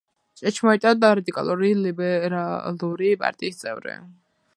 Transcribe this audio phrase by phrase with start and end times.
[0.39, 3.95] ჭეშმარიტად რადიკალური ლიბერალური პარტიის წევრი.